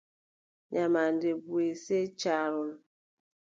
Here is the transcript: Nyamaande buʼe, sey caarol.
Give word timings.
Nyamaande 0.71 1.29
buʼe, 1.45 1.67
sey 1.83 2.05
caarol. 2.21 2.71